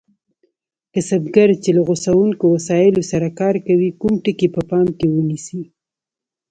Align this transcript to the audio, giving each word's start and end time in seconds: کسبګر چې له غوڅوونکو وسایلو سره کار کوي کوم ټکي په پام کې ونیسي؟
کسبګر 0.93 1.49
چې 1.63 1.69
له 1.75 1.81
غوڅوونکو 1.87 2.45
وسایلو 2.55 3.01
سره 3.11 3.27
کار 3.39 3.55
کوي 3.67 3.89
کوم 3.99 4.13
ټکي 4.23 4.47
په 4.55 4.61
پام 4.69 4.87
کې 4.97 5.07
ونیسي؟ 5.09 5.61